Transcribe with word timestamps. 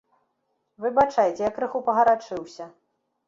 Выбачайце, 0.85 1.41
я 1.45 1.51
крыху 1.59 1.81
пагарачыўся. 1.89 2.69